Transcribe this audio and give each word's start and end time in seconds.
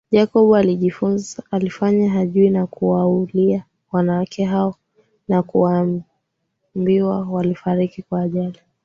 Jacob 0.11 0.53
alijifanya 1.51 2.09
hajui 2.09 2.49
na 2.49 2.67
kuwauliia 2.67 3.65
wanawake 3.91 4.45
hao 4.45 4.75
na 5.27 5.43
kuambiwa 5.43 7.21
walifariki 7.29 8.01
kwa 8.03 8.21
ajali 8.21 8.59